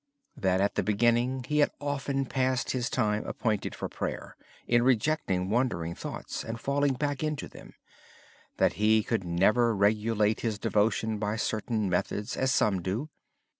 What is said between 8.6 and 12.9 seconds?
He could never regulate his devotion by certain methods as some